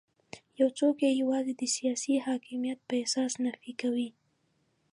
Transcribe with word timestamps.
یو 0.59 0.69
څوک 0.79 0.95
یې 1.05 1.11
یوازې 1.21 1.53
د 1.57 1.63
سیاسي 1.75 2.13
حاکمیت 2.25 2.79
په 2.87 2.93
اساس 3.03 3.31
نفي 3.45 3.73
کوي. 3.81 4.09